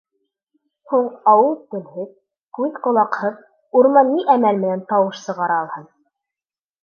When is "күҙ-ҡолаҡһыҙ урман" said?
2.59-4.09